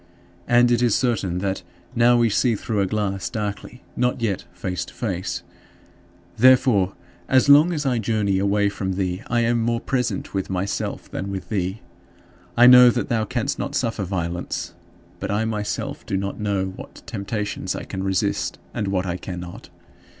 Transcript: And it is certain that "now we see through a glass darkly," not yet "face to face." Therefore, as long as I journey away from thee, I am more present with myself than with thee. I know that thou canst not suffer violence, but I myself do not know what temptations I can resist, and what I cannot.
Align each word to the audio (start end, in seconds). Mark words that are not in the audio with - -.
And 0.47 0.71
it 0.71 0.81
is 0.81 0.95
certain 0.95 1.37
that 1.45 1.61
"now 1.95 2.17
we 2.17 2.27
see 2.27 2.55
through 2.55 2.79
a 2.81 2.87
glass 2.87 3.29
darkly," 3.29 3.83
not 3.95 4.19
yet 4.19 4.45
"face 4.51 4.83
to 4.85 4.95
face." 4.95 5.43
Therefore, 6.37 6.95
as 7.29 7.49
long 7.49 7.71
as 7.71 7.85
I 7.85 7.99
journey 7.99 8.39
away 8.39 8.67
from 8.67 8.93
thee, 8.93 9.21
I 9.27 9.41
am 9.41 9.61
more 9.61 9.79
present 9.79 10.33
with 10.33 10.49
myself 10.49 11.11
than 11.11 11.29
with 11.29 11.49
thee. 11.49 11.81
I 12.57 12.65
know 12.65 12.89
that 12.89 13.09
thou 13.09 13.25
canst 13.25 13.59
not 13.59 13.75
suffer 13.75 14.03
violence, 14.03 14.73
but 15.19 15.29
I 15.29 15.45
myself 15.45 16.03
do 16.07 16.17
not 16.17 16.39
know 16.39 16.65
what 16.75 17.03
temptations 17.05 17.75
I 17.75 17.83
can 17.83 18.01
resist, 18.03 18.57
and 18.73 18.87
what 18.87 19.05
I 19.05 19.17
cannot. 19.17 19.69